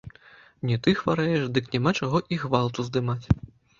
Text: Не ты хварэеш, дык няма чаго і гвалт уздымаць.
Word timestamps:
Не 0.69 0.77
ты 0.87 0.93
хварэеш, 1.01 1.43
дык 1.57 1.69
няма 1.75 1.91
чаго 1.99 2.23
і 2.33 2.41
гвалт 2.45 2.81
уздымаць. 2.85 3.25